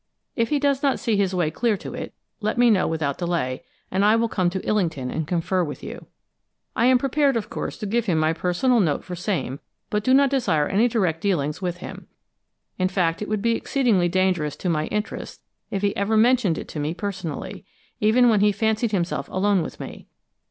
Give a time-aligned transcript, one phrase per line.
[0.35, 3.63] If he does not see his way clear to it, let me know without delay,
[3.91, 6.07] and I will come to Illington and confer with you.
[6.75, 9.59] I am prepared, of course, to give him my personal note for same,
[9.91, 12.07] but do not desire any direct dealings with him.
[12.79, 16.67] In fact, it would be exceedingly dangerous to my interests if he ever mentioned it
[16.69, 17.63] to me personally,
[17.99, 20.07] even when he fancied himself alone with me.